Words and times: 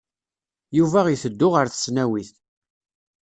Yuba 0.77 0.99
iteddu 1.07 1.47
ɣer 1.53 1.65
tesnawit. 1.67 2.31